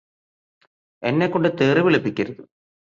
എന്നെക്കൊണ്ട് 1.03 1.49
തെറി 1.61 1.81
വിളിപ്പിക്കരുത് 1.81 2.43